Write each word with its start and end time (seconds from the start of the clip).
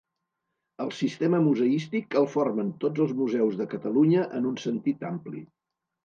El 0.83 0.87
sistema 0.99 1.41
museístic 1.47 2.17
el 2.21 2.25
formen 2.35 2.71
tots 2.83 3.03
els 3.05 3.13
museus 3.19 3.59
de 3.59 3.67
Catalunya 3.73 4.23
en 4.39 4.49
un 4.53 4.57
sentit 4.63 5.05
ampli. 5.11 5.43